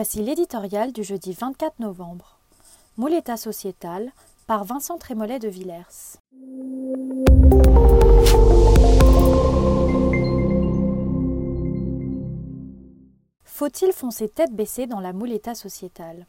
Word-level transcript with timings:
Voici 0.00 0.22
l'éditorial 0.22 0.92
du 0.92 1.02
jeudi 1.02 1.32
24 1.32 1.80
novembre. 1.80 2.38
Mouletta 2.98 3.36
sociétal 3.36 4.12
par 4.46 4.62
Vincent 4.62 4.96
Trémollet 4.96 5.40
de 5.40 5.48
Villers. 5.48 6.20
Faut-il 13.42 13.92
foncer 13.92 14.28
tête 14.28 14.54
baissée 14.54 14.86
dans 14.86 15.00
la 15.00 15.12
mouletta 15.12 15.56
sociétale 15.56 16.28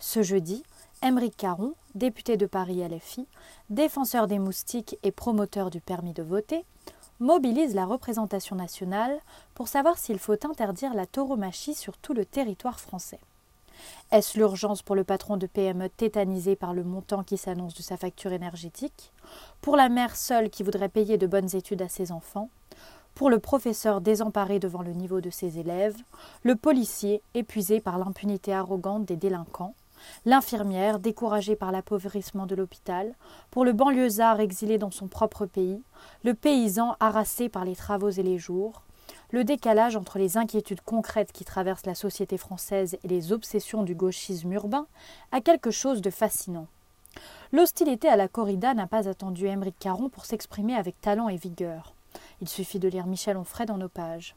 Ce 0.00 0.24
jeudi, 0.24 0.64
Émeric 1.00 1.36
Caron, 1.36 1.74
député 1.94 2.36
de 2.36 2.46
Paris 2.46 2.82
LFI, 2.82 3.28
défenseur 3.70 4.26
des 4.26 4.40
moustiques 4.40 4.98
et 5.04 5.12
promoteur 5.12 5.70
du 5.70 5.80
permis 5.80 6.12
de 6.12 6.24
voter, 6.24 6.64
mobilise 7.20 7.74
la 7.74 7.86
représentation 7.86 8.56
nationale 8.56 9.18
pour 9.54 9.68
savoir 9.68 9.98
s'il 9.98 10.18
faut 10.18 10.44
interdire 10.44 10.94
la 10.94 11.06
tauromachie 11.06 11.74
sur 11.74 11.96
tout 11.98 12.14
le 12.14 12.24
territoire 12.24 12.80
français. 12.80 13.20
Est-ce 14.10 14.38
l'urgence 14.38 14.82
pour 14.82 14.96
le 14.96 15.04
patron 15.04 15.36
de 15.36 15.46
PME 15.46 15.88
tétanisé 15.90 16.56
par 16.56 16.72
le 16.72 16.84
montant 16.84 17.22
qui 17.22 17.36
s'annonce 17.36 17.74
de 17.74 17.82
sa 17.82 17.96
facture 17.96 18.32
énergétique? 18.32 19.12
Pour 19.60 19.76
la 19.76 19.88
mère 19.88 20.16
seule 20.16 20.50
qui 20.50 20.62
voudrait 20.62 20.88
payer 20.88 21.18
de 21.18 21.26
bonnes 21.26 21.54
études 21.54 21.82
à 21.82 21.88
ses 21.88 22.12
enfants? 22.12 22.48
Pour 23.14 23.30
le 23.30 23.38
professeur 23.38 24.00
désemparé 24.00 24.58
devant 24.58 24.82
le 24.82 24.92
niveau 24.92 25.20
de 25.20 25.30
ses 25.30 25.58
élèves? 25.58 25.96
Le 26.42 26.56
policier 26.56 27.22
épuisé 27.34 27.80
par 27.80 27.98
l'impunité 27.98 28.54
arrogante 28.54 29.04
des 29.04 29.16
délinquants? 29.16 29.74
L'infirmière 30.24 30.98
découragée 30.98 31.56
par 31.56 31.72
l'appauvrissement 31.72 32.46
de 32.46 32.54
l'hôpital, 32.54 33.14
pour 33.50 33.64
le 33.64 33.72
banlieusard 33.72 34.40
exilé 34.40 34.78
dans 34.78 34.90
son 34.90 35.08
propre 35.08 35.46
pays, 35.46 35.82
le 36.24 36.34
paysan 36.34 36.96
harassé 37.00 37.48
par 37.48 37.64
les 37.64 37.76
travaux 37.76 38.10
et 38.10 38.22
les 38.22 38.38
jours, 38.38 38.82
le 39.30 39.44
décalage 39.44 39.96
entre 39.96 40.18
les 40.18 40.36
inquiétudes 40.36 40.80
concrètes 40.80 41.32
qui 41.32 41.44
traversent 41.44 41.86
la 41.86 41.94
société 41.94 42.38
française 42.38 42.96
et 43.02 43.08
les 43.08 43.32
obsessions 43.32 43.82
du 43.82 43.94
gauchisme 43.94 44.52
urbain 44.52 44.86
a 45.32 45.40
quelque 45.40 45.70
chose 45.70 46.00
de 46.00 46.10
fascinant. 46.10 46.66
L'hostilité 47.52 48.08
à 48.08 48.16
la 48.16 48.28
corrida 48.28 48.74
n'a 48.74 48.86
pas 48.86 49.08
attendu 49.08 49.46
Émeric 49.46 49.78
Caron 49.78 50.08
pour 50.08 50.26
s'exprimer 50.26 50.74
avec 50.74 51.00
talent 51.00 51.28
et 51.28 51.36
vigueur. 51.36 51.94
Il 52.40 52.48
suffit 52.48 52.78
de 52.78 52.88
lire 52.88 53.06
Michel 53.06 53.36
Onfray 53.36 53.66
dans 53.66 53.78
nos 53.78 53.88
pages. 53.88 54.36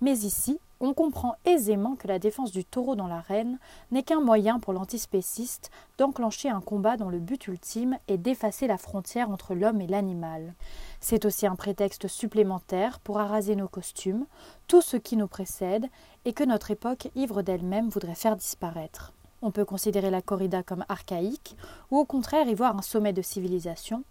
Mais 0.00 0.18
ici, 0.18 0.58
on 0.84 0.94
comprend 0.94 1.36
aisément 1.44 1.96
que 1.96 2.08
la 2.08 2.18
défense 2.18 2.52
du 2.52 2.64
taureau 2.64 2.94
dans 2.94 3.06
l'arène 3.06 3.58
n'est 3.90 4.02
qu'un 4.02 4.20
moyen 4.20 4.58
pour 4.58 4.72
l'antispéciste 4.72 5.70
d'enclencher 5.98 6.50
un 6.50 6.60
combat 6.60 6.96
dont 6.96 7.08
le 7.08 7.20
but 7.20 7.46
ultime 7.46 7.96
est 8.08 8.18
d'effacer 8.18 8.66
la 8.66 8.76
frontière 8.76 9.30
entre 9.30 9.54
l'homme 9.54 9.80
et 9.80 9.86
l'animal. 9.86 10.54
C'est 11.00 11.24
aussi 11.24 11.46
un 11.46 11.56
prétexte 11.56 12.08
supplémentaire 12.08 13.00
pour 13.00 13.18
araser 13.18 13.56
nos 13.56 13.68
costumes, 13.68 14.26
tout 14.68 14.82
ce 14.82 14.96
qui 14.96 15.16
nous 15.16 15.28
précède 15.28 15.86
et 16.24 16.32
que 16.32 16.44
notre 16.44 16.70
époque 16.70 17.08
ivre 17.14 17.42
d'elle-même 17.42 17.88
voudrait 17.88 18.14
faire 18.14 18.36
disparaître. 18.36 19.12
On 19.42 19.50
peut 19.50 19.64
considérer 19.64 20.10
la 20.10 20.22
corrida 20.22 20.62
comme 20.62 20.84
archaïque, 20.88 21.56
ou 21.90 21.98
au 21.98 22.04
contraire 22.04 22.48
y 22.48 22.54
voir 22.54 22.76
un 22.76 22.82
sommet 22.82 23.12
de 23.12 23.20
civilisation, 23.22 24.04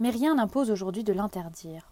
mais 0.00 0.10
rien 0.10 0.36
n'impose 0.36 0.70
aujourd'hui 0.70 1.04
de 1.04 1.12
l'interdire. 1.12 1.90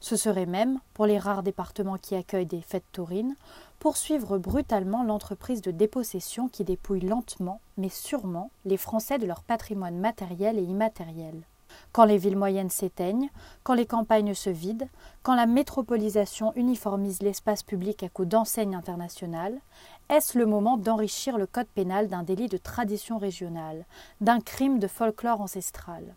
Ce 0.00 0.16
serait 0.16 0.46
même, 0.46 0.80
pour 0.92 1.06
les 1.06 1.18
rares 1.18 1.42
départements 1.42 1.98
qui 1.98 2.14
accueillent 2.14 2.46
des 2.46 2.60
fêtes 2.60 2.90
taurines, 2.92 3.36
poursuivre 3.78 4.38
brutalement 4.38 5.02
l'entreprise 5.02 5.60
de 5.60 5.70
dépossession 5.70 6.48
qui 6.48 6.64
dépouille 6.64 7.00
lentement, 7.00 7.60
mais 7.76 7.88
sûrement, 7.88 8.50
les 8.64 8.76
Français 8.76 9.18
de 9.18 9.26
leur 9.26 9.42
patrimoine 9.42 9.98
matériel 9.98 10.58
et 10.58 10.62
immatériel. 10.62 11.44
Quand 11.92 12.04
les 12.04 12.18
villes 12.18 12.36
moyennes 12.36 12.70
s'éteignent, 12.70 13.30
quand 13.62 13.74
les 13.74 13.86
campagnes 13.86 14.34
se 14.34 14.50
vident, 14.50 14.88
quand 15.22 15.34
la 15.34 15.46
métropolisation 15.46 16.52
uniformise 16.56 17.22
l'espace 17.22 17.62
public 17.62 18.02
à 18.02 18.08
coups 18.08 18.28
d'enseignes 18.28 18.74
internationales, 18.74 19.60
est-ce 20.08 20.38
le 20.38 20.46
moment 20.46 20.76
d'enrichir 20.76 21.38
le 21.38 21.46
code 21.46 21.68
pénal 21.68 22.08
d'un 22.08 22.22
délit 22.22 22.48
de 22.48 22.56
tradition 22.56 23.18
régionale, 23.18 23.86
d'un 24.20 24.40
crime 24.40 24.78
de 24.78 24.86
folklore 24.86 25.40
ancestral? 25.40 26.14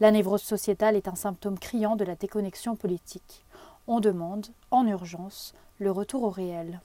La 0.00 0.10
névrose 0.10 0.42
sociétale 0.42 0.96
est 0.96 1.08
un 1.08 1.14
symptôme 1.14 1.58
criant 1.58 1.96
de 1.96 2.04
la 2.04 2.14
déconnexion 2.14 2.76
politique. 2.76 3.44
On 3.86 4.00
demande, 4.00 4.46
en 4.70 4.86
urgence, 4.86 5.54
le 5.78 5.90
retour 5.90 6.24
au 6.24 6.30
réel. 6.30 6.80